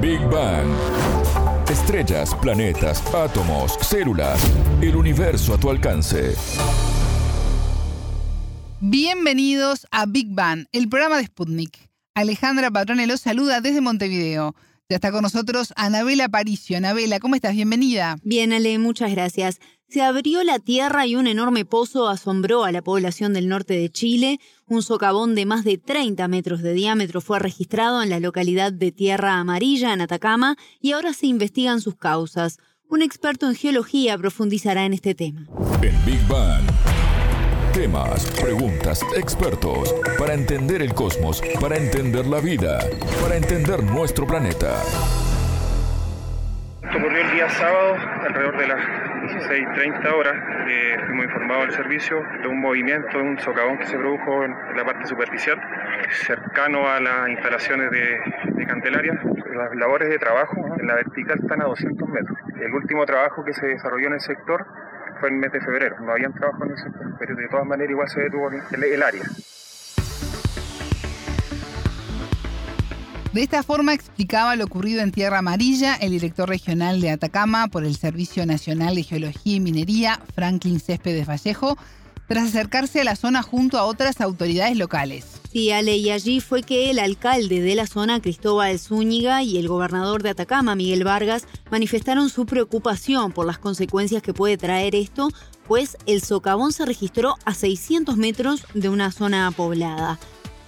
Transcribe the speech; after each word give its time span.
Big 0.00 0.20
Bang. 0.30 0.66
Estrellas, 1.68 2.34
planetas, 2.40 3.02
átomos, 3.14 3.76
células, 3.82 4.40
el 4.80 4.96
universo 4.96 5.52
a 5.52 5.60
tu 5.60 5.68
alcance. 5.68 6.34
Bienvenidos 8.80 9.86
a 9.90 10.06
Big 10.06 10.28
Bang, 10.30 10.64
el 10.72 10.88
programa 10.88 11.18
de 11.18 11.26
Sputnik. 11.26 11.90
Alejandra 12.14 12.70
Patrone 12.70 13.06
los 13.06 13.20
saluda 13.20 13.60
desde 13.60 13.82
Montevideo. 13.82 14.54
Ya 14.88 14.96
está 14.96 15.12
con 15.12 15.20
nosotros 15.20 15.74
Anabela 15.76 16.30
Paricio. 16.30 16.78
Anabela, 16.78 17.20
¿cómo 17.20 17.34
estás? 17.34 17.54
Bienvenida. 17.54 18.16
Bien, 18.22 18.54
Ale, 18.54 18.78
muchas 18.78 19.10
gracias. 19.10 19.60
Se 19.90 20.02
abrió 20.02 20.44
la 20.44 20.60
tierra 20.60 21.04
y 21.04 21.16
un 21.16 21.26
enorme 21.26 21.64
pozo 21.64 22.08
asombró 22.08 22.62
a 22.62 22.70
la 22.70 22.80
población 22.80 23.32
del 23.32 23.48
norte 23.48 23.74
de 23.74 23.90
Chile. 23.90 24.38
Un 24.68 24.84
socavón 24.84 25.34
de 25.34 25.46
más 25.46 25.64
de 25.64 25.78
30 25.78 26.28
metros 26.28 26.62
de 26.62 26.74
diámetro 26.74 27.20
fue 27.20 27.40
registrado 27.40 28.00
en 28.00 28.08
la 28.08 28.20
localidad 28.20 28.72
de 28.72 28.92
Tierra 28.92 29.40
Amarilla, 29.40 29.92
en 29.92 30.00
Atacama, 30.00 30.56
y 30.80 30.92
ahora 30.92 31.12
se 31.12 31.26
investigan 31.26 31.80
sus 31.80 31.96
causas. 31.96 32.58
Un 32.88 33.02
experto 33.02 33.48
en 33.48 33.56
geología 33.56 34.16
profundizará 34.16 34.84
en 34.84 34.92
este 34.92 35.16
tema. 35.16 35.48
En 35.82 36.04
Big 36.06 36.24
Bang. 36.28 36.62
Temas, 37.74 38.26
preguntas, 38.40 39.00
expertos, 39.16 39.92
para 40.20 40.34
entender 40.34 40.82
el 40.82 40.94
cosmos, 40.94 41.42
para 41.60 41.76
entender 41.76 42.28
la 42.28 42.38
vida, 42.38 42.78
para 43.22 43.36
entender 43.36 43.82
nuestro 43.82 44.24
planeta. 44.24 44.84
Esto 46.90 46.98
ocurrió 46.98 47.22
el 47.22 47.30
día 47.30 47.48
sábado, 47.50 47.94
alrededor 48.26 48.58
de 48.58 48.66
las 48.66 48.80
16.30 48.80 50.12
horas. 50.12 50.34
Eh, 50.66 50.96
fuimos 51.06 51.26
informados 51.26 51.66
del 51.68 51.76
servicio 51.76 52.20
de 52.42 52.48
un 52.48 52.60
movimiento, 52.60 53.16
de 53.16 53.22
un 53.22 53.38
socavón 53.38 53.78
que 53.78 53.86
se 53.86 53.96
produjo 53.96 54.42
en, 54.42 54.56
la 54.74 54.84
parte 54.84 55.06
superficial, 55.06 55.56
cercano 56.10 56.88
a 56.88 56.98
las 56.98 57.28
instalaciones 57.28 57.92
de, 57.92 58.18
de 58.56 58.66
Candelaria. 58.66 59.20
Las 59.54 59.72
labores 59.76 60.08
de 60.08 60.18
trabajo 60.18 60.56
en 60.80 60.88
la 60.88 60.96
vertical 60.96 61.38
están 61.40 61.62
a 61.62 61.66
200 61.66 62.08
metros. 62.08 62.36
El 62.60 62.74
último 62.74 63.06
trabajo 63.06 63.44
que 63.44 63.52
se 63.52 63.68
desarrolló 63.68 64.08
en 64.08 64.14
el 64.14 64.20
sector 64.20 64.66
fue 65.20 65.28
en 65.28 65.36
el 65.36 65.40
mes 65.42 65.52
de 65.52 65.60
febrero. 65.60 65.94
No 66.00 66.10
habían 66.10 66.32
trabajo 66.32 66.64
en 66.64 66.72
el 66.72 66.76
sector, 66.78 67.06
pero 67.20 67.36
de 67.36 67.46
todas 67.46 67.66
maneras 67.66 67.92
igual 67.92 68.08
se 68.08 68.20
detuvo 68.20 68.50
el, 68.50 68.82
el 68.82 69.02
área. 69.04 69.22
De 73.32 73.42
esta 73.44 73.62
forma 73.62 73.94
explicaba 73.94 74.56
lo 74.56 74.64
ocurrido 74.64 75.02
en 75.02 75.12
Tierra 75.12 75.38
Amarilla 75.38 75.94
el 75.94 76.10
director 76.10 76.48
regional 76.48 77.00
de 77.00 77.10
Atacama 77.10 77.68
por 77.68 77.84
el 77.84 77.96
Servicio 77.96 78.44
Nacional 78.44 78.96
de 78.96 79.04
Geología 79.04 79.54
y 79.54 79.60
Minería, 79.60 80.20
Franklin 80.34 80.80
Céspedes 80.80 81.28
Vallejo, 81.28 81.78
tras 82.26 82.48
acercarse 82.48 83.00
a 83.00 83.04
la 83.04 83.14
zona 83.14 83.42
junto 83.42 83.78
a 83.78 83.84
otras 83.84 84.20
autoridades 84.20 84.76
locales. 84.76 85.26
Sí, 85.52 85.70
Ale, 85.70 85.96
y 85.96 86.10
allí 86.10 86.40
fue 86.40 86.64
que 86.64 86.90
el 86.90 86.98
alcalde 86.98 87.60
de 87.60 87.76
la 87.76 87.86
zona, 87.86 88.20
Cristóbal 88.20 88.80
Zúñiga, 88.80 89.44
y 89.44 89.58
el 89.58 89.68
gobernador 89.68 90.24
de 90.24 90.30
Atacama, 90.30 90.74
Miguel 90.74 91.04
Vargas, 91.04 91.46
manifestaron 91.70 92.30
su 92.30 92.46
preocupación 92.46 93.30
por 93.30 93.46
las 93.46 93.58
consecuencias 93.58 94.22
que 94.22 94.34
puede 94.34 94.58
traer 94.58 94.96
esto, 94.96 95.28
pues 95.68 95.96
el 96.06 96.20
socavón 96.22 96.72
se 96.72 96.84
registró 96.84 97.36
a 97.44 97.54
600 97.54 98.16
metros 98.16 98.64
de 98.74 98.88
una 98.88 99.12
zona 99.12 99.52
poblada. 99.52 100.18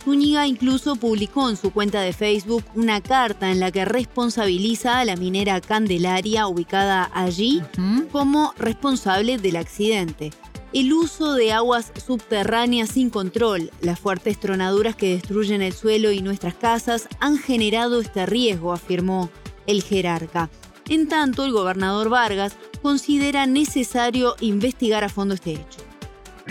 Zúñiga 0.04 0.46
incluso 0.46 0.96
publicó 0.96 1.48
en 1.48 1.56
su 1.56 1.70
cuenta 1.70 2.00
de 2.00 2.12
Facebook 2.12 2.64
una 2.74 3.00
carta 3.00 3.50
en 3.50 3.60
la 3.60 3.70
que 3.70 3.84
responsabiliza 3.84 4.98
a 4.98 5.04
la 5.04 5.16
minera 5.16 5.60
Candelaria 5.60 6.48
ubicada 6.48 7.10
allí 7.14 7.62
como 8.10 8.52
responsable 8.58 9.38
del 9.38 9.56
accidente. 9.56 10.30
El 10.72 10.92
uso 10.92 11.34
de 11.34 11.52
aguas 11.52 11.92
subterráneas 12.04 12.88
sin 12.88 13.10
control, 13.10 13.70
las 13.80 14.00
fuertes 14.00 14.40
tronaduras 14.40 14.96
que 14.96 15.10
destruyen 15.10 15.60
el 15.60 15.74
suelo 15.74 16.10
y 16.10 16.22
nuestras 16.22 16.54
casas 16.54 17.08
han 17.20 17.36
generado 17.36 18.00
este 18.00 18.24
riesgo, 18.26 18.72
afirmó 18.72 19.30
el 19.66 19.82
jerarca. 19.82 20.50
En 20.88 21.08
tanto, 21.08 21.44
el 21.44 21.52
gobernador 21.52 22.08
Vargas 22.08 22.56
considera 22.80 23.46
necesario 23.46 24.34
investigar 24.40 25.04
a 25.04 25.08
fondo 25.08 25.34
este 25.34 25.52
hecho. 25.52 25.81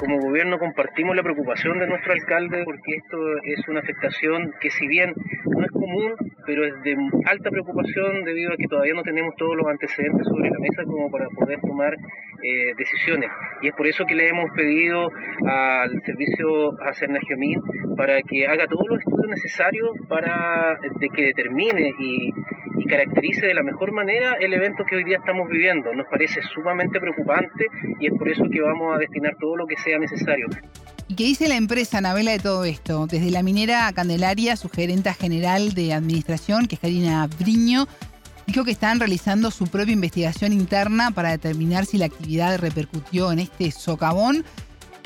Como 0.02 0.18
gobierno 0.18 0.58
compartimos 0.58 1.16
la 1.16 1.22
preocupación 1.22 1.78
de 1.78 1.86
nuestro 1.86 2.14
alcalde 2.14 2.64
porque 2.66 2.96
esto 2.96 3.18
es 3.44 3.68
una 3.68 3.82
afectación 3.82 4.52
que 4.60 4.72
si 4.72 4.88
bien 4.88 5.14
no 5.46 5.64
es 5.64 5.72
común, 5.72 6.16
pero 6.44 6.66
es 6.66 6.74
de 6.82 6.98
alta 7.26 7.52
preocupación 7.52 8.24
debido 8.24 8.52
a 8.52 8.58
que 8.58 8.68
todavía 8.68 8.96
no 8.96 9.04
tenemos 9.04 9.36
todos 9.36 9.56
los 9.56 9.68
antecedentes 9.68 10.26
sobre 10.26 10.50
la 10.50 10.58
mesa 10.58 10.84
como 10.86 11.12
para 11.12 11.30
poder 11.30 11.62
tomar 11.62 11.94
eh, 11.94 12.74
decisiones. 12.80 13.30
Y 13.62 13.68
es 13.68 13.76
por 13.76 13.86
eso 13.86 14.04
que 14.08 14.16
le 14.16 14.30
hemos 14.30 14.50
pedido 14.56 15.12
al 15.48 16.02
servicio 16.04 16.82
Hacerna 16.82 17.20
Geomín 17.28 17.62
para 17.96 18.24
que 18.24 18.48
haga 18.48 18.66
todos 18.66 18.88
los 18.90 19.00
estudios 19.02 19.30
necesarios 19.30 19.92
para 20.10 20.80
de 21.00 21.10
que 21.10 21.26
determine 21.26 21.94
y, 22.00 22.34
y 22.82 22.88
caracterice 22.88 23.46
de 23.46 23.54
la 23.54 23.64
mejor 23.64 23.92
manera 23.92 24.36
el 24.40 24.54
evento 24.54 24.84
que 24.90 24.96
hoy 24.96 25.04
día 25.04 25.18
estamos 25.18 25.48
viviendo. 25.50 25.94
Nos 25.94 26.08
parece 26.08 26.42
sumamente 26.54 27.00
preocupante 27.00 27.68
y 28.00 28.08
es 28.08 28.14
por 28.18 28.30
eso 28.30 28.44
que 28.52 28.62
vamos 28.62 28.96
a 28.96 28.98
destinar 28.98 29.36
todo 29.40 29.56
lo 29.56 29.68
que 29.68 29.76
sea 29.78 30.00
necesario. 30.00 30.48
¿Y 31.08 31.16
qué 31.16 31.26
dice 31.26 31.48
la 31.48 31.56
empresa, 31.56 32.00
Anabela, 32.00 32.32
de 32.32 32.40
todo 32.40 32.64
esto? 32.66 33.06
Desde 33.06 33.32
la 33.32 33.44
minera 33.44 33.92
Candelaria, 33.94 34.56
su 34.56 34.70
gerenta 34.70 35.14
general 35.14 35.74
de 35.74 35.94
administración, 35.94 36.68
que 36.68 36.76
es 36.76 36.82
Karina 36.82 37.28
Briño, 37.40 37.88
dijo 38.48 38.64
que 38.64 38.72
están 38.72 39.00
realizando 39.00 39.52
su 39.52 39.68
propia 39.68 39.94
investigación 39.94 40.54
interna 40.54 41.12
para 41.12 41.32
determinar 41.32 41.86
si 41.86 41.98
la 41.98 42.06
actividad 42.06 42.60
repercutió 42.60 43.32
en 43.32 43.40
este 43.40 43.72
socavón, 43.72 44.44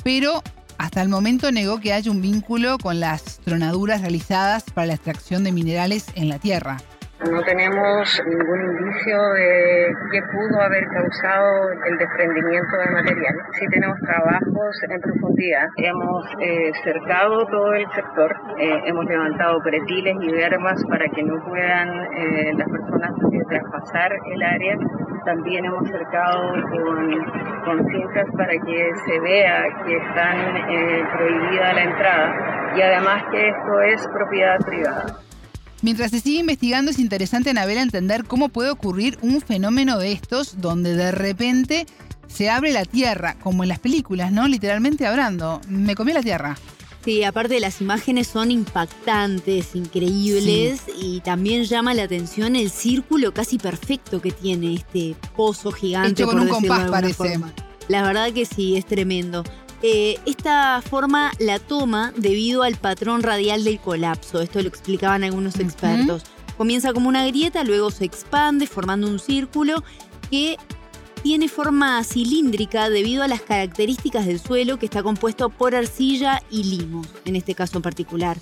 pero 0.03 0.44
hasta 0.78 1.02
el 1.02 1.09
momento 1.09 1.52
negó 1.52 1.80
que 1.80 1.94
haya 1.94 2.12
un 2.12 2.22
vínculo 2.22 2.78
con 2.78 3.00
las 3.00 3.40
tronaduras 3.40 4.02
realizadas 4.02 4.64
para 4.74 4.88
la 4.88 4.94
extracción 4.94 5.44
de 5.44 5.52
minerales 5.52 6.06
en 6.16 6.30
la 6.30 6.40
Tierra. 6.40 6.78
No 7.24 7.42
tenemos 7.44 8.22
ningún 8.28 8.62
indicio 8.62 9.18
de 9.36 9.96
qué 10.12 10.22
pudo 10.22 10.62
haber 10.62 10.86
causado 10.90 11.70
el 11.88 11.98
desprendimiento 11.98 12.78
de 12.78 12.92
material. 12.92 13.36
Sí 13.53 13.66
tenemos 13.68 13.98
trabajos 14.02 14.84
en 14.90 15.00
profundidad. 15.00 15.66
Hemos 15.78 16.26
eh, 16.42 16.74
cercado 16.84 17.46
todo 17.48 17.74
el 17.74 17.90
sector, 17.92 18.36
eh, 18.59 18.81
hemos 18.86 19.06
levantado 19.06 19.62
pretiles 19.62 20.18
y 20.20 20.31
vermas 20.34 20.84
para 20.90 21.08
que 21.08 21.24
no 21.24 21.42
puedan 21.46 22.03
eh, 22.18 22.53
las 22.58 22.68
personas 22.70 23.12
traspasar 23.47 24.12
el 24.34 24.44
área. 24.44 24.78
También 25.24 25.64
hemos 25.64 25.88
cercado 25.90 26.52
con, 27.64 27.88
cintas 27.92 28.28
para 28.36 28.53
que 28.59 28.92
se 29.06 29.20
vea 29.22 29.64
que 29.86 29.96
están 29.96 30.38
prohibida 31.16 31.74
la 31.74 31.84
entrada 31.84 32.74
y 32.76 32.82
además 32.82 33.24
que 33.32 33.50
esto 33.50 33.82
es 33.82 34.08
propiedad 34.09 34.59
privada. 34.66 35.26
Mientras 35.81 36.12
se 36.12 36.19
sigue 36.19 36.40
investigando, 36.40 36.91
es 36.91 37.00
interesante, 37.00 37.50
Anabela, 37.50 37.81
entender 37.81 38.25
cómo 38.25 38.50
puede 38.50 38.69
ocurrir 38.69 39.18
un 39.22 39.41
fenómeno 39.41 39.97
de 39.97 40.13
estos 40.13 40.62
donde 40.62 40.96
de 40.96 41.12
repente 41.12 41.86
se 42.28 42.50
abre 42.50 42.72
la 42.72 42.86
tierra, 42.86 43.36
como 43.41 43.63
en 43.63 43.69
las 43.69 43.80
películas, 43.80 44.31
¿no? 44.31 44.47
Literalmente 44.47 45.06
hablando. 45.06 45.62
Me 45.68 45.96
comió 45.96 46.14
la 46.14 46.24
tierra. 46.24 46.58
Sí, 47.03 47.24
aparte 47.24 47.59
las 47.59 47.81
imágenes 47.81 48.25
son 48.25 48.50
impactantes, 48.50 49.75
increíbles 49.75 50.81
y 51.00 51.19
también 51.19 51.64
llama 51.66 51.94
la 51.94 52.02
atención 52.03 52.56
el 52.56 52.72
círculo 52.72 53.31
casi 53.31 53.59
perfecto 53.59 54.24
que 54.24 54.31
tiene 54.31 54.74
este 54.74 55.16
pozo 55.35 55.72
gigante. 55.72 56.24
Hecho 56.24 56.25
con 56.25 56.40
un 56.40 56.47
compás 56.47 56.90
parece. 56.90 57.40
La 57.90 58.02
verdad 58.02 58.34
que 58.34 58.47
sí, 58.47 58.75
es 58.75 58.88
tremendo. 58.88 59.44
Eh, 59.81 60.18
esta 60.25 60.81
forma 60.81 61.31
la 61.40 61.59
toma 61.59 62.13
debido 62.18 62.63
al 62.63 62.75
patrón 62.75 63.24
radial 63.24 63.63
del 63.63 63.80
colapso. 63.80 64.41
Esto 64.41 64.62
lo 64.62 64.68
explicaban 64.68 65.24
algunos 65.24 65.59
expertos. 65.59 66.24
Comienza 66.58 66.94
como 66.94 67.09
una 67.09 67.25
grieta, 67.28 67.63
luego 67.63 67.91
se 67.91 68.06
expande 68.06 68.68
formando 68.68 69.08
un 69.08 69.19
círculo 69.19 69.84
que 70.31 70.58
tiene 71.22 71.50
forma 71.50 72.03
cilíndrica 72.03 72.90
debido 72.90 73.24
a 73.24 73.28
las 73.28 73.41
características 73.41 74.25
del 74.25 74.40
suelo 74.40 74.78
que 74.78 74.85
está 74.85 75.03
compuesto 75.03 75.50
por 75.50 75.75
arcilla 75.75 76.41
y 76.52 76.64
limos, 76.64 77.08
en 77.25 77.35
este 77.35 77.56
caso 77.56 77.78
en 77.78 77.81
particular. 77.81 78.38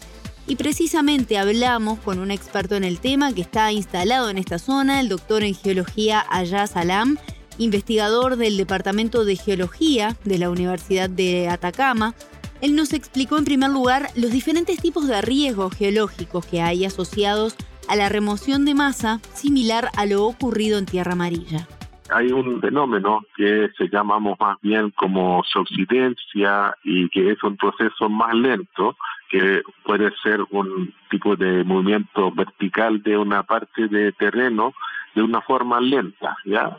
Y 0.48 0.58
precisamente 0.58 1.38
hablamos 1.38 2.00
con 2.00 2.20
un 2.20 2.30
experto 2.30 2.76
en 2.76 2.84
el 2.84 3.00
tema 3.00 3.34
que 3.34 3.42
está 3.42 3.72
instalado 3.72 4.30
en 4.30 4.38
esta 4.38 4.60
zona, 4.60 5.00
el 5.00 5.08
doctor 5.08 5.44
en 5.44 5.56
geología 5.56 6.26
Ayaz 6.30 6.72
Salam, 6.72 7.18
investigador 7.58 8.36
del 8.38 8.58
Departamento 8.58 9.26
de 9.26 9.36
Geología 9.36 10.16
de 10.24 10.38
la 10.38 10.50
Universidad 10.50 11.10
de 11.10 11.50
Atacama, 11.50 12.14
él 12.62 12.76
nos 12.76 12.94
explicó 12.94 13.38
en 13.38 13.46
primer 13.46 13.70
lugar 13.70 14.08
los 14.16 14.32
diferentes 14.32 14.82
tipos 14.82 15.08
de 15.08 15.22
riesgos 15.22 15.76
geológicos 15.76 16.46
que 16.46 16.62
hay 16.62 16.86
asociados 16.86 17.58
a 17.90 17.96
la 17.96 18.10
remoción 18.10 18.66
de 18.66 18.74
masa 18.74 19.20
similar 19.34 19.90
a 19.98 20.06
lo 20.06 20.24
ocurrido 20.24 20.80
en 20.80 20.86
Tierra 20.86 21.12
Amarilla. 21.12 21.68
Hay 22.10 22.32
un 22.32 22.62
fenómeno 22.62 23.22
que 23.36 23.70
se 23.78 23.90
llamamos 23.90 24.38
más 24.40 24.58
bien 24.62 24.92
como 24.92 25.44
subsidencia 25.44 26.76
y 26.84 27.10
que 27.10 27.32
es 27.32 27.44
un 27.44 27.58
proceso 27.58 28.08
más 28.10 28.34
lento 28.34 28.96
que 29.30 29.64
puede 29.84 30.12
ser 30.22 30.40
un 30.52 30.94
tipo 31.10 31.36
de 31.36 31.64
movimiento 31.64 32.32
vertical 32.32 33.02
de 33.02 33.18
una 33.18 33.44
parte 33.44 33.88
de 33.88 34.12
terreno 34.12 34.74
de 35.16 35.24
una 35.24 35.42
forma 35.42 35.80
lenta, 35.80 36.38
¿ya? 36.46 36.78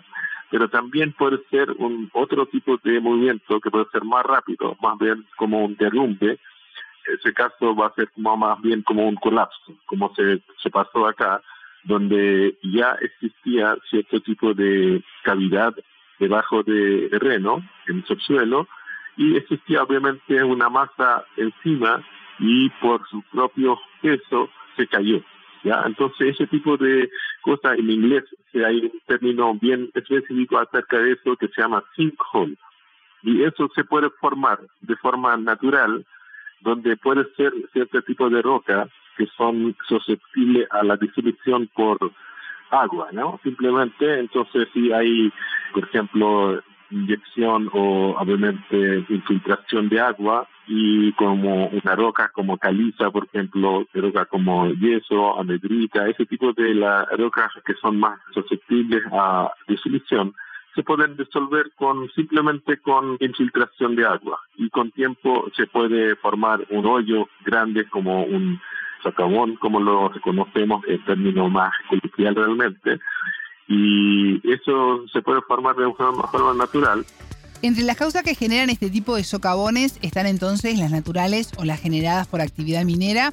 Pero 0.51 0.69
también 0.69 1.13
puede 1.13 1.39
ser 1.51 1.71
un 1.73 2.11
otro 2.13 2.47
tipo 2.47 2.79
de 2.83 3.01
movimiento 3.01 3.61
que 3.61 3.71
puede 3.71 3.87
ser 3.93 4.05
más 4.05 4.25
rápido, 4.25 4.77
más 4.81 4.99
bien 4.99 5.25
como 5.37 5.65
un 5.65 5.77
derrumbe. 5.77 6.39
Ese 7.07 7.33
caso 7.35 7.75
va 7.75 7.89
a 7.89 7.95
ser 7.95 8.09
más 8.17 8.61
bien 8.63 8.83
como 8.83 9.07
un 9.07 9.17
colapso, 9.17 9.75
como 9.87 10.15
se, 10.15 10.41
se 10.63 10.71
pasó 10.71 11.07
acá, 11.07 11.43
donde 11.85 12.57
ya 12.63 12.97
existía 13.01 13.77
cierto 13.91 14.21
tipo 14.21 14.55
de 14.55 15.03
cavidad 15.23 15.75
debajo 16.19 16.63
de 16.63 17.09
terreno, 17.11 17.63
en 17.87 17.97
el 17.97 18.05
subsuelo, 18.07 18.67
y 19.17 19.37
existía 19.37 19.83
obviamente 19.83 20.43
una 20.43 20.69
masa 20.69 21.25
encima 21.37 22.03
y 22.39 22.71
por 22.81 23.07
su 23.09 23.23
propio 23.23 23.79
peso 24.01 24.49
se 24.77 24.87
cayó. 24.87 25.21
¿Ya? 25.65 25.83
Entonces 25.87 26.35
ese 26.35 26.47
tipo 26.47 26.77
de 26.77 27.11
cosas 27.43 27.79
en 27.79 27.91
inglés 27.91 28.25
hay 28.55 28.81
un 28.81 29.01
término 29.07 29.55
bien 29.55 29.91
específico 29.95 30.59
acerca 30.59 30.99
de 30.99 31.13
eso 31.13 31.37
que 31.37 31.49
se 31.49 31.61
llama 31.61 31.83
sinkhole. 31.97 32.57
Y 33.23 33.43
eso 33.43 33.69
se 33.75 33.85
puede 33.85 34.11
formar 34.21 34.61
de 34.83 34.97
forma 34.97 35.37
natural, 35.37 36.05
donde 36.61 36.97
puede 36.97 37.25
ser 37.37 37.53
cierto 37.73 38.03
tipo 38.03 38.29
de 38.31 38.43
roca 38.43 38.89
que 39.17 39.27
son 39.37 39.75
susceptibles 39.89 40.69
a 40.71 40.83
la 40.83 40.97
disolución 40.97 41.69
por 41.75 41.99
agua, 42.71 43.09
¿no? 43.13 43.41
Simplemente, 43.43 44.19
entonces 44.19 44.69
si 44.73 44.93
hay, 44.93 45.33
por 45.73 45.85
ejemplo, 45.85 46.63
inyección 46.91 47.71
o 47.73 48.15
obviamente 48.19 49.05
infiltración 49.09 49.89
de 49.89 50.01
agua 50.01 50.47
y 50.67 51.13
como 51.13 51.67
una 51.67 51.95
roca 51.95 52.31
como 52.33 52.57
caliza, 52.57 53.11
por 53.11 53.27
ejemplo, 53.27 53.87
roca 53.93 54.25
como 54.27 54.69
yeso, 54.73 55.39
anedrita, 55.39 56.09
ese 56.09 56.27
tipo 56.27 56.53
de 56.53 56.75
las 56.75 57.07
rocas 57.19 57.51
que 57.65 57.75
son 57.75 57.99
más 58.01 58.19
susceptibles 58.33 59.03
a 59.13 59.51
disolución, 59.69 60.35
se 60.75 60.83
pueden 60.83 61.17
disolver 61.17 61.71
con 61.77 62.11
simplemente 62.11 62.79
con 62.79 63.17
infiltración 63.21 63.95
de 63.95 64.07
agua 64.07 64.41
y 64.57 64.69
con 64.71 64.91
tiempo 64.91 65.47
se 65.57 65.67
puede 65.67 66.17
formar 66.17 66.67
un 66.71 66.85
hoyo 66.87 67.29
grande 67.45 67.87
como 67.89 68.25
un 68.25 68.61
socavón, 69.03 69.57
como 69.57 69.81
lo 69.81 70.09
reconocemos 70.09 70.83
en 70.89 71.05
términos 71.05 71.51
más 71.53 71.73
coloquial 71.89 72.35
realmente, 72.35 72.99
y 73.69 74.41
eso 74.51 75.07
se 75.13 75.23
puede 75.23 75.43
formar 75.43 75.77
de 75.77 75.87
una 75.87 75.97
forma 75.97 76.55
natural. 76.55 77.05
Entre 77.65 77.83
las 77.83 77.97
causas 77.97 78.23
que 78.25 78.35
generan 78.35 78.69
este 78.69 78.91
tipo 78.91 79.17
de 79.17 79.25
socavones 79.25 79.95
están 80.03 80.27
entonces 80.27 80.79
las 80.79 80.91
naturales 80.91 81.49
o 81.57 81.65
las 81.65 81.81
generadas 81.81 82.27
por 82.27 82.43
actividad 82.43 82.85
minera. 82.85 83.33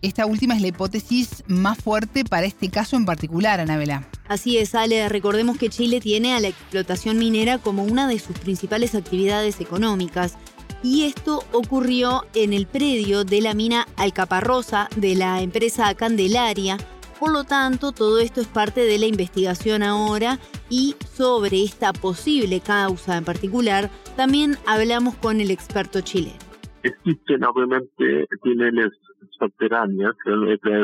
Esta 0.00 0.24
última 0.24 0.54
es 0.54 0.62
la 0.62 0.68
hipótesis 0.68 1.44
más 1.48 1.76
fuerte 1.76 2.24
para 2.24 2.46
este 2.46 2.70
caso 2.70 2.96
en 2.96 3.04
particular, 3.04 3.60
Anabela. 3.60 4.08
Así 4.26 4.56
es, 4.56 4.74
Ale. 4.74 5.10
Recordemos 5.10 5.58
que 5.58 5.68
Chile 5.68 6.00
tiene 6.00 6.32
a 6.32 6.40
la 6.40 6.48
explotación 6.48 7.18
minera 7.18 7.58
como 7.58 7.84
una 7.84 8.08
de 8.08 8.18
sus 8.18 8.38
principales 8.38 8.94
actividades 8.94 9.60
económicas. 9.60 10.38
Y 10.82 11.04
esto 11.04 11.44
ocurrió 11.52 12.24
en 12.34 12.54
el 12.54 12.66
predio 12.66 13.24
de 13.24 13.42
la 13.42 13.52
mina 13.52 13.86
Alcaparrosa 13.96 14.88
de 14.96 15.14
la 15.14 15.42
empresa 15.42 15.94
Candelaria, 15.94 16.78
por 17.18 17.32
lo 17.32 17.44
tanto, 17.44 17.92
todo 17.92 18.20
esto 18.20 18.40
es 18.40 18.46
parte 18.46 18.80
de 18.82 18.98
la 18.98 19.06
investigación 19.06 19.82
ahora 19.82 20.38
y 20.70 20.94
sobre 21.04 21.62
esta 21.62 21.92
posible 21.92 22.60
causa 22.60 23.16
en 23.16 23.24
particular, 23.24 23.90
también 24.16 24.56
hablamos 24.66 25.16
con 25.16 25.40
el 25.40 25.50
experto 25.50 26.00
chileno. 26.00 26.38
Existen 26.82 27.44
obviamente 27.44 28.26
túneles 28.42 28.90
subterráneos, 29.38 30.14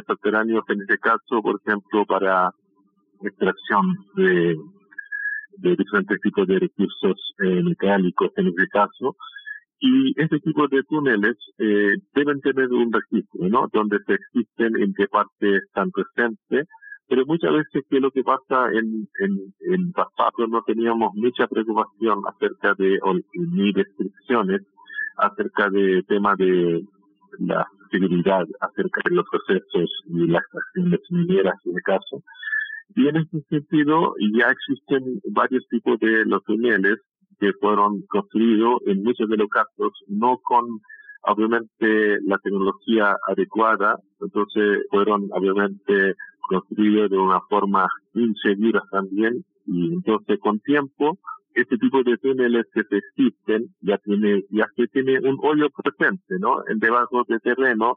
subterráneos 0.06 0.64
en 0.69 0.81
este 0.82 0.98
caso, 0.98 1.40
por 1.42 1.60
ejemplo, 1.64 2.04
para 2.06 2.52
extracción 3.22 3.96
de, 4.14 4.56
diferentes 5.58 6.20
tipos 6.20 6.46
de 6.46 6.58
recursos 6.58 7.34
eh, 7.38 7.62
metálicos 7.62 8.30
en 8.37 8.48
este 8.48 8.69
caso, 8.69 9.16
y 9.81 10.21
este 10.21 10.38
tipo 10.41 10.67
de 10.69 10.82
túneles 10.85 11.37
eh, 11.59 11.97
deben 12.15 12.41
tener 12.41 12.73
un 12.73 12.93
registro, 12.93 13.49
¿no? 13.49 13.69
Donde 13.73 13.99
se 14.06 14.15
existen, 14.15 14.81
en 14.81 14.94
qué 14.94 15.06
parte 15.09 15.56
están 15.56 15.91
presentes, 15.91 16.69
pero 17.09 17.26
muchas 17.26 17.53
veces 17.53 17.85
que 17.91 18.00
lo 18.00 18.11
que 18.11 18.23
pasa 18.23 18.71
en, 18.73 19.09
en, 19.21 19.93
pasado 19.93 20.47
no 20.49 20.62
teníamos 20.62 21.12
mucha 21.15 21.47
preocupación 21.47 22.23
acerca 22.26 22.75
de 22.75 22.99
ni 23.35 23.73
restricciones 23.73 24.62
acerca 25.17 25.71
de 25.71 26.03
temas 26.09 26.37
de 26.38 26.82
la 27.38 27.67
seguridad, 27.91 28.44
acerca 28.61 29.00
de 29.09 29.17
los 29.17 29.26
procesos 29.31 29.91
y 30.06 30.26
las 30.26 30.43
acciones 30.53 31.00
mineras 31.11 31.55
en 31.65 31.76
el 31.76 31.82
caso. 31.82 32.23
Y 32.97 33.09
en 33.09 33.17
este 33.17 33.41
sentido 33.49 34.15
ya 34.38 34.50
existen 34.50 35.21
varios 35.31 35.67
tipos 35.69 35.99
de 36.00 36.25
los 36.25 36.43
túneles 36.44 36.99
que 37.38 37.52
fueron 37.60 38.02
construidos 38.08 38.81
en 38.86 39.02
muchos 39.02 39.28
de 39.28 39.36
los 39.36 39.48
casos 39.48 39.92
no 40.08 40.38
con 40.42 40.81
obviamente 41.26 42.20
la 42.26 42.38
tecnología 42.38 43.16
adecuada, 43.26 43.98
entonces 44.20 44.86
fueron 44.90 45.28
obviamente 45.32 46.14
construidos 46.48 47.10
de 47.10 47.19
una 47.19 47.40
forma 47.48 47.88
insegura 48.12 48.82
también 48.90 49.44
y 49.66 49.94
entonces 49.94 50.38
con 50.40 50.60
tiempo 50.60 51.19
este 51.54 51.78
tipo 51.78 52.02
de 52.02 52.16
túneles 52.19 52.66
que 52.75 52.82
existen 52.90 53.69
ya 53.80 53.96
tiene 53.98 54.42
ya 54.50 54.66
se 54.76 54.87
tiene 54.88 55.19
un 55.20 55.38
hoyo 55.42 55.69
presente, 55.70 56.37
¿no? 56.38 56.62
En 56.69 56.78
debajo 56.78 57.22
de 57.28 57.38
terreno, 57.38 57.96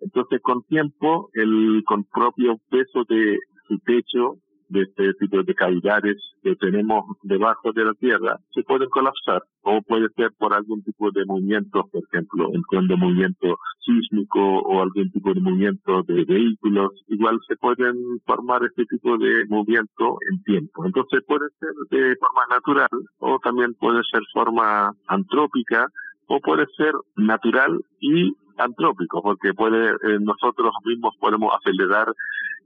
entonces 0.00 0.40
con 0.42 0.62
tiempo 0.64 1.30
el 1.32 1.82
con 1.86 2.04
propio 2.04 2.58
peso 2.70 3.04
de 3.08 3.38
su 3.66 3.78
techo 3.80 4.36
de 4.68 4.82
este 4.82 5.14
tipo 5.14 5.42
de 5.42 5.54
cavidades 5.54 6.16
que 6.42 6.54
tenemos 6.56 7.04
debajo 7.22 7.72
de 7.72 7.84
la 7.84 7.94
tierra 7.94 8.38
se 8.54 8.62
pueden 8.62 8.88
colapsar 8.90 9.42
o 9.62 9.82
puede 9.82 10.08
ser 10.16 10.30
por 10.38 10.54
algún 10.54 10.82
tipo 10.82 11.10
de 11.10 11.24
movimiento, 11.24 11.88
por 11.92 12.02
ejemplo, 12.10 12.50
en 12.52 12.86
de 12.86 12.96
movimiento 12.96 13.58
sísmico 13.84 14.40
o 14.40 14.82
algún 14.82 15.10
tipo 15.10 15.34
de 15.34 15.40
movimiento 15.40 16.02
de 16.04 16.24
vehículos, 16.24 16.92
igual 17.08 17.38
se 17.46 17.56
pueden 17.56 17.96
formar 18.24 18.62
este 18.64 18.84
tipo 18.86 19.18
de 19.18 19.44
movimiento 19.48 20.18
en 20.30 20.42
tiempo. 20.42 20.86
Entonces 20.86 21.22
puede 21.26 21.48
ser 21.58 21.70
de 21.90 22.16
forma 22.16 22.42
natural 22.50 22.88
o 23.18 23.38
también 23.40 23.74
puede 23.74 24.00
ser 24.10 24.22
forma 24.32 24.92
antrópica 25.06 25.86
o 26.26 26.40
puede 26.40 26.66
ser 26.76 26.92
natural 27.16 27.80
y 28.00 28.32
antrópico, 28.58 29.22
porque 29.22 29.54
puede 29.54 29.90
eh, 29.90 30.18
nosotros 30.20 30.72
mismos 30.84 31.14
podemos 31.20 31.52
acelerar 31.58 32.12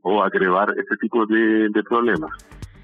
o 0.02 0.22
agregar 0.22 0.74
este 0.78 0.96
tipo 0.96 1.26
de, 1.26 1.68
de 1.70 1.82
problemas. 1.82 2.30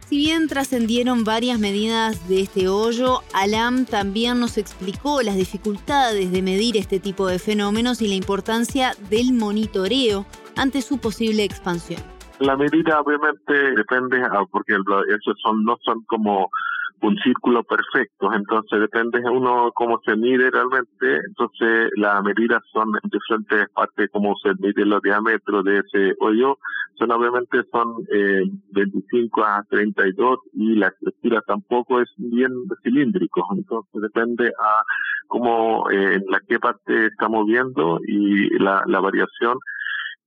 Si 0.08 0.16
bien 0.16 0.48
trascendieron 0.48 1.24
varias 1.24 1.58
medidas 1.58 2.28
de 2.30 2.40
este 2.40 2.68
hoyo, 2.68 3.20
Alam 3.34 3.84
también 3.84 4.40
nos 4.40 4.56
explicó 4.56 5.20
las 5.20 5.36
dificultades 5.36 6.32
de 6.32 6.40
medir 6.40 6.78
este 6.78 6.98
tipo 6.98 7.26
de 7.26 7.38
fenómenos 7.38 8.00
y 8.00 8.08
la 8.08 8.14
importancia 8.14 8.92
del 9.10 9.34
monitoreo 9.34 10.24
ante 10.56 10.80
su 10.80 10.98
posible 10.98 11.44
expansión. 11.44 12.00
La 12.38 12.56
medida 12.56 13.00
obviamente 13.00 13.52
depende, 13.76 14.22
ah, 14.22 14.46
porque 14.50 14.72
esos 14.74 15.38
son, 15.42 15.62
no 15.64 15.76
son 15.84 16.02
como 16.04 16.50
un 17.00 17.16
círculo 17.18 17.62
perfecto, 17.62 18.32
entonces 18.32 18.80
depende 18.80 19.20
de 19.20 19.30
uno 19.30 19.70
cómo 19.74 20.00
se 20.04 20.16
mide 20.16 20.50
realmente, 20.50 21.20
entonces 21.28 21.90
las 21.96 22.22
medidas 22.22 22.60
son 22.72 22.88
en 23.02 23.10
diferentes 23.10 23.68
partes 23.70 24.10
como 24.10 24.34
se 24.42 24.50
mide 24.58 24.84
los 24.84 25.00
diámetros 25.02 25.64
de 25.64 25.78
ese 25.78 26.14
hoyo, 26.20 26.58
son 26.98 27.12
obviamente 27.12 27.58
son 27.70 28.04
eh, 28.12 28.42
25 28.72 29.44
a 29.44 29.64
32 29.70 30.38
y 30.54 30.74
la 30.74 30.88
estructura 30.88 31.40
tampoco 31.46 32.00
es 32.00 32.08
bien 32.16 32.52
cilíndrico, 32.82 33.46
entonces 33.54 34.02
depende 34.02 34.48
a 34.48 34.82
cómo, 35.28 35.88
eh, 35.90 36.14
en 36.14 36.24
la 36.28 36.40
qué 36.48 36.58
parte 36.58 37.06
estamos 37.06 37.46
viendo 37.46 38.00
y 38.06 38.58
la, 38.58 38.82
la 38.86 39.00
variación 39.00 39.58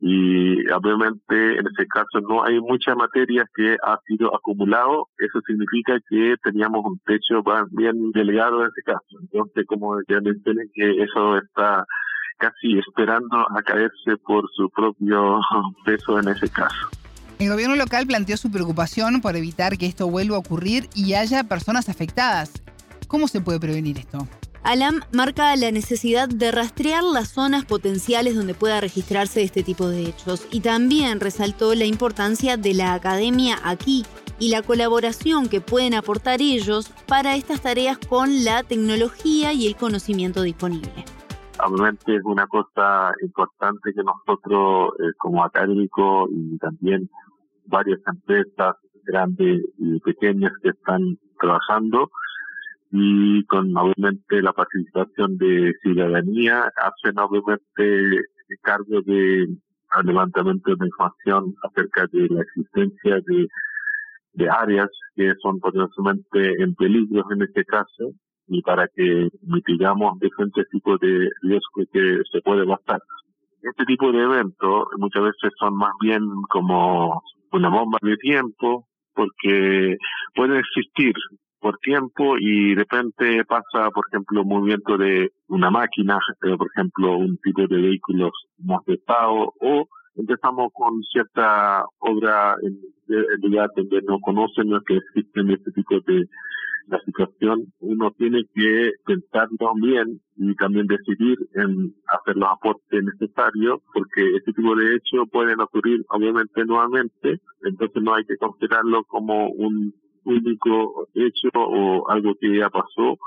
y 0.02 0.68
obviamente 0.72 1.60
en 1.60 1.68
ese 1.68 1.86
caso 1.88 2.20
no 2.28 2.44
hay 2.44 2.60
mucha 2.60 2.96
materia 2.96 3.48
que 3.56 3.78
ha 3.84 4.00
sido 4.08 4.36
acumulado, 4.36 5.08
eso 5.20 5.40
significa 5.46 6.00
que 6.10 6.36
teníamos 6.44 6.84
un 6.84 7.00
techo 7.06 7.44
bien 7.72 8.12
delegado 8.12 8.62
en 8.62 8.70
ese 8.70 8.82
caso. 8.84 9.20
Entonces, 9.22 9.64
como 9.68 10.00
ya 10.10 10.20
mencioné, 10.20 10.64
que 10.74 11.04
eso 11.04 11.38
está 11.38 11.86
casi 12.40 12.80
esperando 12.80 13.38
a 13.38 13.62
caerse 13.62 14.18
por 14.26 14.50
su 14.56 14.68
propio 14.72 15.40
peso 15.86 16.20
en 16.20 16.30
ese 16.30 16.50
caso. 16.50 16.90
El 17.38 17.50
gobierno 17.50 17.76
local 17.76 18.08
planteó 18.08 18.38
su 18.38 18.52
preocupación 18.52 19.22
por 19.22 19.36
evitar 19.36 19.78
que 19.78 19.86
esto 19.86 20.08
vuelva 20.08 20.36
a 20.36 20.40
ocurrir 20.40 20.90
y 20.96 21.14
haya 21.14 21.44
personas 21.44 21.90
afectadas. 21.90 22.64
¿Cómo 23.08 23.28
se 23.28 23.42
puede 23.42 23.60
prevenir 23.60 24.00
esto? 24.00 24.28
Alam 24.64 25.00
marca 25.12 25.56
la 25.56 25.72
necesidad 25.72 26.30
de 26.30 26.52
rastrear 26.52 27.04
las 27.04 27.30
zonas 27.30 27.66
potenciales 27.66 28.36
donde 28.36 28.54
pueda 28.54 28.80
registrarse 28.80 29.42
este 29.42 29.64
tipo 29.64 29.88
de 29.88 30.04
hechos 30.04 30.48
y 30.52 30.62
también 30.62 31.20
resaltó 31.20 31.74
la 31.74 31.86
importancia 31.86 32.58
de 32.58 32.76
la 32.76 32.94
academia 32.94 33.56
aquí 33.64 34.06
y 34.40 34.52
la 34.52 34.62
colaboración 34.62 35.50
que 35.50 35.62
pueden 35.62 35.96
aportar 35.96 36.42
ellos 36.42 36.94
para 37.08 37.36
estas 37.36 37.62
tareas 37.62 37.98
con 37.98 38.46
la 38.46 38.62
tecnología 38.62 39.52
y 39.52 39.66
el 39.66 39.76
conocimiento 39.76 40.44
disponible. 40.44 41.06
Obviamente 41.64 42.16
es 42.16 42.24
una 42.24 42.46
cosa 42.46 43.14
importante 43.24 43.92
que 43.96 44.04
nosotros 44.04 44.94
eh, 45.00 45.12
como 45.18 45.44
académicos 45.44 46.30
y 46.32 46.58
también 46.60 47.10
varias 47.66 48.00
empresas 48.06 48.76
grandes 49.06 49.64
y 49.80 50.00
pequeñas 50.02 50.52
que 50.62 50.70
están 50.70 51.18
trabajando 51.40 52.12
y 52.92 53.44
con 53.46 53.76
obviamente 53.76 54.42
la 54.42 54.52
participación 54.52 55.38
de 55.38 55.74
ciudadanía 55.82 56.72
hacen 56.76 57.18
obviamente 57.20 58.26
cargo 58.62 59.02
de 59.02 59.48
levantamiento 60.04 60.76
de 60.76 60.88
información 60.88 61.56
acerca 61.64 62.06
de 62.12 62.28
la 62.30 62.42
existencia 62.42 63.16
de, 63.26 63.48
de 64.34 64.50
áreas 64.50 64.90
que 65.16 65.34
son 65.42 65.60
potencialmente 65.60 66.62
en 66.62 66.76
peligro 66.76 67.26
en 67.32 67.42
este 67.44 67.64
caso 67.66 68.12
y 68.48 68.62
para 68.62 68.88
que 68.94 69.30
mitigamos 69.44 70.20
diferentes 70.20 70.68
tipos 70.70 71.00
de 71.00 71.30
riesgos 71.42 71.88
que 71.94 72.22
se 72.32 72.42
puede 72.42 72.66
bastar. 72.66 73.00
Este 73.62 73.86
tipo 73.86 74.12
de 74.12 74.24
eventos 74.24 74.86
muchas 74.98 75.24
veces 75.24 75.52
son 75.60 75.76
más 75.76 75.92
bien 76.02 76.24
como 76.50 77.22
una 77.52 77.70
bomba 77.70 77.98
de 78.02 78.18
tiempo 78.18 78.88
porque 79.14 79.98
pueden 80.36 80.58
existir 80.58 81.14
por 81.62 81.78
tiempo 81.78 82.38
y 82.40 82.76
de 82.76 82.82
repente 82.82 83.46
pasa, 83.46 83.90
por 83.92 84.04
ejemplo, 84.12 84.42
un 84.42 84.50
movimiento 84.50 84.98
de 84.98 85.32
una 85.48 85.70
máquina, 85.70 86.20
eh, 86.44 86.58
por 86.58 86.68
ejemplo, 86.76 87.18
un 87.18 87.38
tipo 87.38 87.62
de 87.68 87.82
vehículos 87.82 88.32
más 88.58 88.84
pesado 88.84 89.54
o 89.62 89.88
empezamos 90.16 90.72
con 90.74 91.02
cierta 91.04 91.86
obra 92.00 92.56
en, 92.64 92.80
lugar 93.42 93.70
donde 93.76 94.02
no 94.04 94.20
conocen 94.20 94.72
que 94.88 94.98
existen 94.98 95.52
este 95.52 95.72
tipo 95.72 96.00
de 96.08 96.28
la 96.88 97.00
situación, 97.06 97.72
uno 97.80 98.12
tiene 98.18 98.44
que 98.56 98.92
pensarlo 99.06 99.74
bien 99.76 100.20
y 100.38 100.56
también 100.56 100.88
decidir 100.88 101.38
en 101.54 101.94
hacer 102.08 102.36
los 102.36 102.50
aportes 102.50 103.04
necesarios, 103.04 103.82
porque 103.94 104.36
este 104.36 104.54
tipo 104.54 104.76
de 104.76 104.96
hechos 104.96 105.30
pueden 105.32 105.60
ocurrir 105.62 106.04
obviamente 106.10 106.66
nuevamente, 106.66 107.40
entonces 107.64 108.02
no 108.02 108.16
hay 108.16 108.26
que 108.26 108.38
considerarlo 108.38 109.04
como 109.06 109.50
un 109.50 109.94
único 110.24 111.08
hecho 111.14 111.50
o 111.54 112.10
algo 112.10 112.36
que 112.40 112.58
ya 112.58 112.70
pasó, 112.70 113.18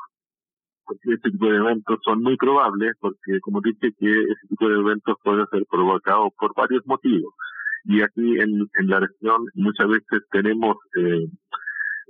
porque 0.84 1.14
este 1.14 1.30
tipo 1.30 1.46
de 1.46 1.56
eventos 1.56 1.98
son 2.04 2.22
muy 2.22 2.36
probables, 2.36 2.94
porque 3.00 3.40
como 3.40 3.60
dice 3.60 3.92
que 3.98 4.10
este 4.10 4.48
tipo 4.48 4.68
de 4.68 4.80
eventos 4.80 5.16
pueden 5.22 5.46
ser 5.50 5.64
provocados 5.70 6.32
por 6.38 6.54
varios 6.54 6.86
motivos. 6.86 7.34
Y 7.84 8.00
aquí 8.00 8.40
en, 8.40 8.68
en 8.78 8.88
la 8.88 9.00
región 9.00 9.46
muchas 9.54 9.88
veces 9.88 10.22
tenemos, 10.30 10.76
eh, 10.96 11.26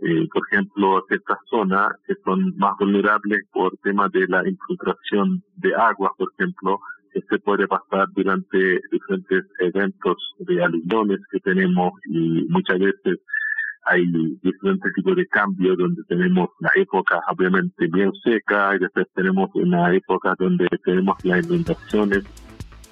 eh, 0.03 0.29
por 0.33 0.43
ejemplo, 0.51 1.05
ciertas 1.09 1.39
zonas 1.51 1.93
que 2.07 2.15
son 2.25 2.57
más 2.57 2.75
vulnerables 2.79 3.41
por 3.53 3.77
temas 3.79 4.11
de 4.13 4.27
la 4.29 4.49
infiltración 4.49 5.43
de 5.57 5.75
agua, 5.75 6.13
por 6.17 6.29
ejemplo, 6.39 6.79
que 7.13 7.23
se 7.29 7.39
puede 7.39 7.67
pasar 7.69 8.09
durante 8.15 8.81
diferentes 8.91 9.45
eventos 9.61 10.17
de 10.39 10.63
alumnos 10.63 11.21
que 11.31 11.41
tenemos 11.41 11.93
y 12.07 12.45
muchas 12.49 12.79
veces 12.79 13.21
hay 13.85 14.07
diferentes 14.43 14.93
tipos 14.95 15.17
de 15.17 15.27
cambios 15.27 15.77
donde 15.77 16.03
tenemos 16.05 16.49
la 16.61 16.71
época 16.77 17.21
obviamente 17.31 17.87
bien 17.93 18.13
seca 18.23 18.75
y 18.77 18.79
después 18.79 19.07
tenemos 19.15 19.51
una 19.55 19.95
época 19.95 20.35
donde 20.39 20.67
tenemos 20.85 21.17
las 21.25 21.45
inundaciones. 21.45 22.25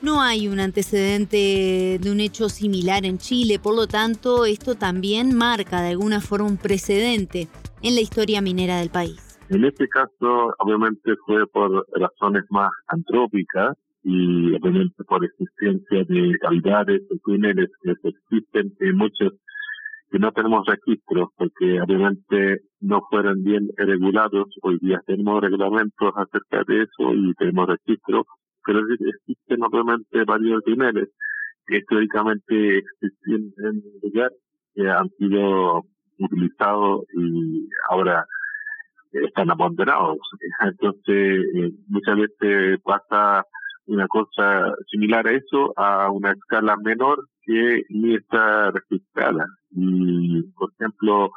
No 0.03 0.21
hay 0.21 0.49
un 0.49 0.59
antecedente 0.59 1.99
de 2.01 2.11
un 2.11 2.21
hecho 2.21 2.49
similar 2.49 3.07
en 3.07 3.19
Chile, 3.19 3.61
por 3.63 3.77
lo 3.77 3.87
tanto 3.87 4.45
esto 4.45 4.75
también 4.75 5.35
marca 5.35 5.81
de 5.81 5.91
alguna 5.91 6.21
forma 6.21 6.49
un 6.49 6.57
precedente 6.57 7.47
en 7.83 7.95
la 7.95 8.01
historia 8.01 8.43
minera 8.43 8.79
del 8.79 8.91
país. 8.91 9.39
En 9.49 9.65
este 9.65 9.89
caso, 9.89 10.55
obviamente 10.59 11.15
fue 11.25 11.47
por 11.47 11.87
razones 11.95 12.45
más 12.51 12.71
antrópicas 12.89 13.77
y 14.03 14.55
obviamente 14.57 15.05
por 15.05 15.25
existencia 15.25 16.05
de 16.09 16.33
cavidades, 16.41 17.09
de 17.09 17.19
túneles 17.25 17.71
que 17.83 17.93
existen 17.93 18.75
en 18.81 18.97
muchos 18.97 19.33
que 20.13 20.19
no 20.19 20.31
tenemos 20.31 20.67
registros 20.67 21.31
porque 21.37 21.81
obviamente 21.81 22.61
no 22.81 23.01
fueron 23.09 23.43
bien 23.43 23.71
regulados. 23.77 24.55
Hoy 24.61 24.79
día 24.83 25.01
tenemos 25.07 25.41
reglamentos 25.41 26.13
acerca 26.15 26.63
de 26.67 26.83
eso 26.83 27.15
y 27.15 27.33
tenemos 27.35 27.67
registros, 27.67 28.27
pero 28.65 28.81
existen 28.91 29.63
obviamente 29.63 30.25
varios 30.25 30.61
niveles 30.67 31.09
que 31.67 31.79
históricamente 31.79 32.79
existen 32.79 33.55
en 33.57 33.83
el 33.83 34.01
lugar 34.03 34.31
que 34.75 34.91
han 34.91 35.09
sido 35.19 35.83
utilizados 36.19 37.05
y 37.15 37.67
ahora 37.89 38.27
están 39.13 39.51
abandonados. 39.51 40.19
Entonces, 40.61 41.47
eh, 41.55 41.73
muchas 41.89 42.17
veces 42.17 42.81
pasa 42.83 43.47
una 43.87 44.07
cosa 44.09 44.75
similar 44.91 45.27
a 45.27 45.33
eso 45.33 45.73
a 45.77 46.11
una 46.11 46.33
escala 46.33 46.77
menor 46.77 47.27
que 47.45 47.83
ni 47.89 48.15
está 48.15 48.71
registrada. 48.73 49.47
Y, 49.75 50.43
por 50.59 50.71
ejemplo, 50.73 51.31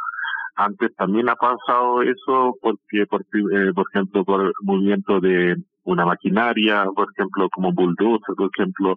antes 0.55 0.95
también 0.95 1.29
ha 1.29 1.35
pasado 1.35 2.01
eso 2.01 2.55
porque, 2.61 3.05
por, 3.07 3.21
eh, 3.21 3.73
por 3.73 3.85
ejemplo, 3.91 4.23
por 4.23 4.53
movimiento 4.61 5.19
de 5.19 5.55
una 5.83 6.05
maquinaria, 6.05 6.85
por 6.95 7.07
ejemplo, 7.13 7.49
como 7.49 7.73
bulldozer, 7.73 8.35
por 8.35 8.49
ejemplo, 8.55 8.95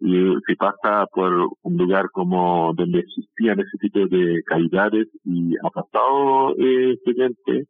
y 0.00 0.34
si 0.46 0.54
pasa 0.56 1.06
por 1.06 1.32
un 1.62 1.76
lugar 1.76 2.10
como 2.12 2.72
donde 2.74 3.00
existían 3.00 3.58
ese 3.60 3.78
tipo 3.80 4.06
de 4.06 4.42
calidades 4.44 5.08
y 5.24 5.54
ha 5.64 5.70
pasado 5.70 6.54
eh, 6.58 6.98
gente 7.04 7.66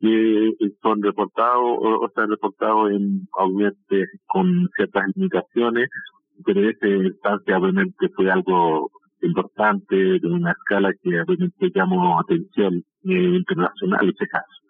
que 0.00 0.50
son 0.82 1.02
reportados 1.02 1.78
o, 1.80 2.06
están 2.06 2.28
reportados 2.28 2.90
en 2.90 3.26
obviamente 3.32 4.06
con 4.26 4.68
ciertas 4.76 5.04
limitaciones, 5.14 5.88
pero 6.44 6.60
en 6.60 6.70
esta 6.70 6.88
instancia 6.88 7.58
obviamente 7.58 8.08
fue 8.16 8.30
algo 8.30 8.90
importante, 9.22 9.96
de 9.96 10.26
una 10.26 10.52
escala 10.52 10.92
que 11.02 11.20
obviamente 11.20 11.70
llamó 11.74 12.20
atención 12.20 12.84
internacional 13.04 14.08
ese 14.08 14.26
caso. 14.28 14.62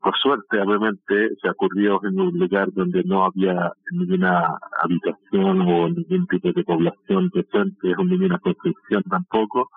Por 0.00 0.16
suerte, 0.18 0.60
obviamente, 0.60 1.30
se 1.42 1.48
ocurrió 1.48 2.00
en 2.04 2.20
un 2.20 2.38
lugar 2.38 2.72
donde 2.72 3.02
no 3.04 3.24
había 3.24 3.72
ninguna 3.90 4.56
habitación 4.80 5.60
o 5.62 5.88
ningún 5.88 6.26
tipo 6.28 6.52
de 6.52 6.62
población 6.62 7.30
presente, 7.30 7.92
o 7.98 8.04
ninguna 8.04 8.38
construcción 8.38 9.02
tampoco, 9.10 9.68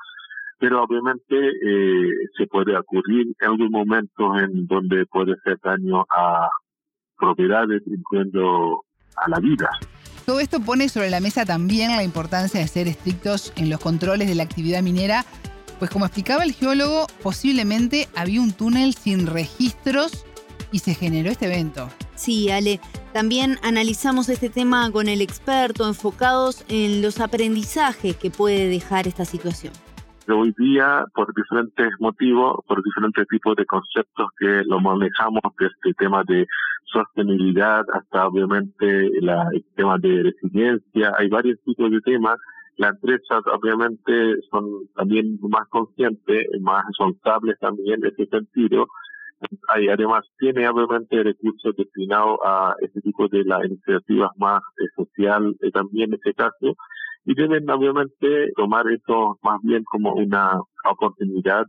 pero 0.59 0.83
obviamente 0.83 1.35
eh, 1.35 2.11
se 2.37 2.45
puede 2.47 2.77
ocurrir 2.77 3.27
en 3.39 3.47
algún 3.49 3.71
momento 3.71 4.37
en 4.37 4.67
donde 4.67 5.05
puede 5.07 5.35
ser 5.43 5.57
daño 5.63 6.05
a 6.11 6.49
propiedades, 7.17 7.81
incluyendo 7.87 8.83
a 9.17 9.29
la 9.29 9.39
vida. 9.39 9.69
Todo 10.25 10.39
esto 10.39 10.59
pone 10.59 10.89
sobre 10.89 11.09
la 11.09 11.19
mesa 11.19 11.45
también 11.45 11.95
la 11.95 12.03
importancia 12.03 12.59
de 12.59 12.67
ser 12.67 12.87
estrictos 12.87 13.51
en 13.55 13.69
los 13.69 13.79
controles 13.79 14.27
de 14.27 14.35
la 14.35 14.43
actividad 14.43 14.81
minera, 14.83 15.25
pues 15.79 15.89
como 15.89 16.05
explicaba 16.05 16.43
el 16.43 16.53
geólogo, 16.53 17.07
posiblemente 17.23 18.07
había 18.15 18.41
un 18.41 18.51
túnel 18.51 18.93
sin 18.93 19.25
registros 19.25 20.25
y 20.71 20.79
se 20.79 20.93
generó 20.93 21.31
este 21.31 21.47
evento. 21.47 21.89
Sí, 22.15 22.51
Ale, 22.51 22.79
también 23.13 23.57
analizamos 23.63 24.29
este 24.29 24.49
tema 24.49 24.91
con 24.91 25.07
el 25.07 25.21
experto, 25.21 25.87
enfocados 25.87 26.63
en 26.67 27.01
los 27.01 27.19
aprendizajes 27.19 28.15
que 28.17 28.29
puede 28.29 28.67
dejar 28.67 29.07
esta 29.07 29.25
situación 29.25 29.73
hoy 30.33 30.53
día, 30.57 31.05
por 31.13 31.33
diferentes 31.33 31.89
motivos, 31.99 32.59
por 32.67 32.83
diferentes 32.83 33.27
tipos 33.27 33.55
de 33.55 33.65
conceptos 33.65 34.29
que 34.37 34.63
lo 34.65 34.79
manejamos, 34.79 35.41
desde 35.57 35.75
el 35.83 35.95
tema 35.95 36.23
de 36.23 36.45
sostenibilidad 36.91 37.83
hasta 37.93 38.27
obviamente 38.27 39.09
la, 39.21 39.47
el 39.51 39.63
tema 39.75 39.97
de 39.97 40.23
resiliencia, 40.23 41.13
hay 41.17 41.29
varios 41.29 41.59
tipos 41.63 41.89
de 41.91 42.01
temas. 42.01 42.37
Las 42.77 42.91
empresas 42.91 43.43
obviamente 43.53 44.35
son 44.49 44.87
también 44.95 45.37
más 45.41 45.67
conscientes, 45.69 46.47
más 46.61 46.85
responsables 46.87 47.57
también 47.59 48.03
en 48.03 48.11
ese 48.11 48.25
sentido. 48.27 48.87
Hay, 49.69 49.87
además 49.87 50.25
tiene 50.37 50.67
obviamente 50.67 51.23
recursos 51.23 51.75
destinados 51.77 52.39
a 52.45 52.75
ese 52.81 52.99
tipo 53.01 53.27
de 53.29 53.43
las 53.45 53.65
iniciativas 53.65 54.31
más 54.37 54.61
eh, 54.79 54.87
social 54.95 55.55
eh, 55.61 55.71
también 55.71 56.09
en 56.09 56.15
este 56.15 56.33
caso 56.33 56.75
y 57.25 57.35
deben 57.35 57.69
obviamente 57.69 58.51
tomar 58.55 58.89
esto 58.91 59.37
más 59.41 59.59
bien 59.63 59.83
como 59.83 60.13
una 60.13 60.59
oportunidad 60.89 61.65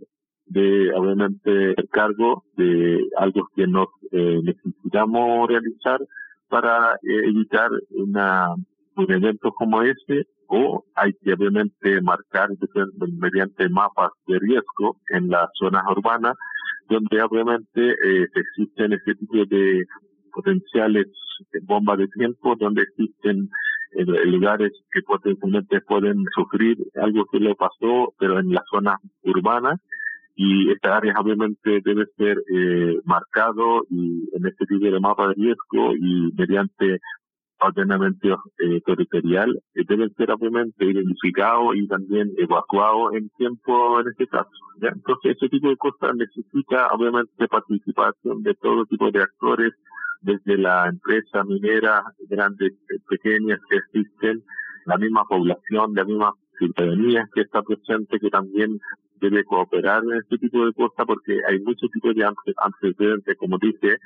de 0.51 0.93
obviamente 0.95 1.75
el 1.77 1.89
cargo 1.91 2.45
de 2.57 3.09
algo 3.17 3.49
que 3.55 3.67
nos 3.67 3.87
eh, 4.11 4.41
necesitamos 4.43 5.49
realizar 5.49 6.01
para 6.49 6.95
eh, 6.95 7.29
evitar 7.29 7.71
una, 7.91 8.55
un 8.97 9.13
evento 9.13 9.53
como 9.53 9.83
este 9.83 10.27
o 10.49 10.85
hay 10.97 11.13
que 11.23 11.35
obviamente 11.35 12.01
marcar 12.03 12.49
mediante 13.17 13.69
mapas 13.69 14.11
de 14.27 14.41
riesgo 14.41 14.97
en 15.11 15.29
las 15.29 15.49
zonas 15.55 15.85
urbanas 15.89 16.35
donde 16.89 17.23
obviamente 17.23 17.81
eh, 17.91 18.27
existen 18.35 18.93
ese 18.93 19.15
tipo 19.15 19.45
de 19.47 19.85
potenciales 20.33 21.07
bombas 21.63 21.99
de 21.99 22.09
tiempo 22.09 22.57
donde 22.57 22.83
existen 22.83 23.49
en 23.93 24.31
lugares 24.31 24.73
que 24.93 25.03
potencialmente 25.03 25.81
pueden 25.81 26.25
sufrir 26.35 26.79
algo 27.03 27.25
que 27.27 27.41
le 27.41 27.55
pasó, 27.55 28.15
pero 28.19 28.39
en 28.39 28.53
las 28.53 28.65
zonas 28.71 28.97
urbanas. 29.25 29.81
Y 30.43 30.71
esta 30.71 30.97
área 30.97 31.13
obviamente 31.21 31.83
debe 31.85 32.07
ser 32.17 32.43
eh, 32.51 32.99
marcado 33.05 33.83
y 33.91 34.27
en 34.33 34.47
este 34.47 34.65
tipo 34.65 34.87
de 34.87 34.99
mapa 34.99 35.29
de 35.29 35.35
riesgo 35.35 35.95
y 35.95 36.33
mediante 36.35 36.99
ordenamiento 37.61 38.43
eh, 38.59 38.81
territorial 38.87 39.55
eh, 39.75 39.83
deben 39.87 40.11
ser 40.15 40.31
obviamente 40.31 40.87
identificados 40.87 41.77
y 41.77 41.87
también 41.87 42.33
evacuados 42.39 43.13
en 43.17 43.29
tiempo 43.37 44.01
en 44.01 44.09
este 44.09 44.27
caso. 44.29 44.49
Entonces 44.81 45.37
ese 45.37 45.51
tipo 45.51 45.69
de 45.69 45.77
cosas 45.77 46.17
necesita 46.17 46.87
obviamente 46.87 47.47
participación 47.47 48.43
de 48.43 48.55
todo 48.55 48.87
tipo 48.87 49.11
de 49.11 49.23
actores 49.23 49.75
desde 50.23 50.57
la 50.57 50.89
empresa 50.89 51.45
minera, 51.45 52.03
grandes, 52.31 52.73
pequeñas 53.11 53.61
que 53.69 53.77
existen, 53.77 54.43
la 54.87 54.97
misma 54.97 55.23
población, 55.25 55.93
la 55.95 56.05
misma 56.05 56.33
ciudadanía 56.57 57.29
que 57.35 57.43
está 57.43 57.61
presente, 57.61 58.19
que 58.19 58.31
también 58.31 58.81
debe 59.21 59.45
cooperar 59.45 60.03
en 60.05 60.19
este 60.19 60.39
tipo 60.39 60.65
de 60.65 60.73
cosas, 60.73 61.07
porque 61.07 61.41
hay 61.49 61.61
muchos 61.61 61.91
tipos 61.91 62.15
de 62.15 62.25
antecedentes, 62.57 63.37
como 63.37 63.59
dice, 63.59 63.99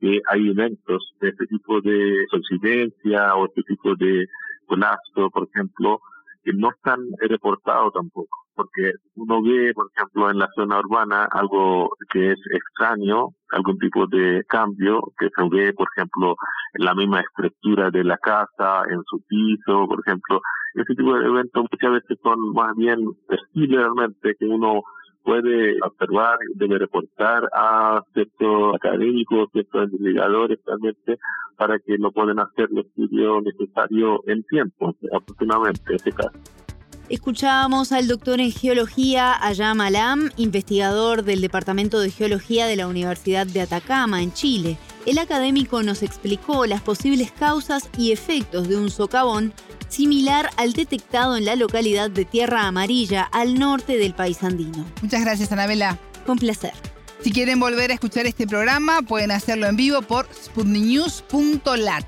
que 0.00 0.20
hay 0.28 0.48
eventos 0.50 1.14
de 1.20 1.28
este 1.28 1.46
tipo 1.46 1.80
de 1.80 2.26
coincidencia 2.30 3.34
o 3.36 3.46
este 3.46 3.62
tipo 3.62 3.94
de 3.96 4.26
colapso, 4.66 5.30
por 5.30 5.48
ejemplo, 5.52 6.00
que 6.42 6.52
no 6.52 6.70
están 6.70 7.00
reportados 7.28 7.92
tampoco 7.92 8.42
porque 8.54 8.92
uno 9.16 9.42
ve, 9.42 9.72
por 9.74 9.90
ejemplo, 9.94 10.30
en 10.30 10.38
la 10.38 10.48
zona 10.54 10.78
urbana 10.78 11.28
algo 11.30 11.90
que 12.10 12.32
es 12.32 12.38
extraño, 12.52 13.28
algún 13.50 13.78
tipo 13.78 14.06
de 14.06 14.44
cambio 14.48 15.00
que 15.18 15.28
se 15.34 15.48
ve, 15.48 15.72
por 15.72 15.88
ejemplo, 15.96 16.36
en 16.74 16.84
la 16.84 16.94
misma 16.94 17.20
estructura 17.20 17.90
de 17.90 18.04
la 18.04 18.18
casa, 18.18 18.84
en 18.90 19.02
su 19.08 19.20
piso, 19.26 19.86
por 19.86 20.00
ejemplo. 20.06 20.40
Ese 20.74 20.94
tipo 20.94 21.14
de 21.14 21.26
eventos 21.26 21.66
muchas 21.70 21.92
veces 21.92 22.18
son 22.22 22.52
más 22.52 22.74
bien 22.76 22.98
realmente 23.54 24.34
que 24.38 24.46
uno 24.46 24.82
puede 25.22 25.76
observar, 25.82 26.38
debe 26.54 26.78
reportar 26.78 27.48
a 27.52 28.02
ciertos 28.12 28.74
académicos, 28.74 29.48
ciertos 29.52 29.92
investigadores 29.92 30.58
realmente, 30.66 31.18
para 31.56 31.78
que 31.78 31.96
lo 31.98 32.10
puedan 32.12 32.38
hacer 32.40 32.68
el 32.72 32.78
estudio 32.78 33.40
necesario 33.40 34.22
en 34.26 34.42
tiempo, 34.44 34.94
aproximadamente, 35.12 35.82
en 35.88 35.94
este 35.96 36.12
caso. 36.12 36.38
Escuchábamos 37.08 37.92
al 37.92 38.08
doctor 38.08 38.40
en 38.40 38.50
geología 38.52 39.34
Ayam 39.44 39.80
Alam, 39.80 40.30
investigador 40.36 41.24
del 41.24 41.40
Departamento 41.40 42.00
de 42.00 42.10
Geología 42.10 42.66
de 42.66 42.76
la 42.76 42.86
Universidad 42.86 43.46
de 43.46 43.60
Atacama, 43.60 44.22
en 44.22 44.32
Chile. 44.32 44.78
El 45.04 45.18
académico 45.18 45.82
nos 45.82 46.02
explicó 46.02 46.64
las 46.64 46.80
posibles 46.80 47.32
causas 47.32 47.90
y 47.98 48.12
efectos 48.12 48.68
de 48.68 48.76
un 48.76 48.88
socavón 48.88 49.52
similar 49.92 50.50
al 50.56 50.72
detectado 50.72 51.36
en 51.36 51.44
la 51.44 51.54
localidad 51.54 52.10
de 52.10 52.24
Tierra 52.24 52.66
Amarilla, 52.66 53.22
al 53.22 53.58
norte 53.58 53.98
del 53.98 54.14
país 54.14 54.42
andino. 54.42 54.84
Muchas 55.02 55.20
gracias, 55.20 55.52
Anabela. 55.52 55.98
Con 56.26 56.38
placer. 56.38 56.72
Si 57.22 57.30
quieren 57.30 57.60
volver 57.60 57.90
a 57.90 57.94
escuchar 57.94 58.26
este 58.26 58.46
programa, 58.46 59.02
pueden 59.02 59.30
hacerlo 59.30 59.66
en 59.66 59.76
vivo 59.76 60.02
por 60.02 60.26
sputniknews.lat. 60.34 62.04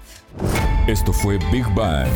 Esto 0.89 1.13
fue 1.13 1.39
Big 1.53 1.67
Bang 1.75 2.11